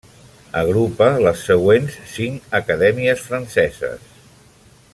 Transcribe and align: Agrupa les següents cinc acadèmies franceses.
Agrupa 0.61 1.09
les 1.25 1.43
següents 1.49 1.99
cinc 2.13 2.57
acadèmies 2.61 3.21
franceses. 3.27 4.09